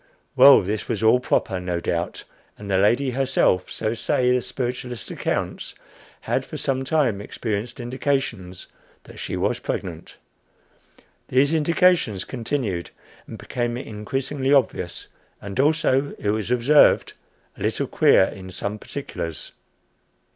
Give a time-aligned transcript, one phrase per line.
[0.35, 2.23] Well, this was all proper, no doubt,
[2.57, 5.75] and the lady herself so say the spiritualist accounts
[6.21, 8.65] had for some time experienced indications
[9.03, 10.17] that she was pregnant.
[11.27, 12.89] These indications continued,
[13.27, 15.07] and became increasingly obvious,
[15.39, 17.13] and also, it was observed,
[17.55, 19.51] a little queer in some particulars.